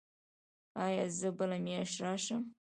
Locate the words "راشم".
2.03-2.41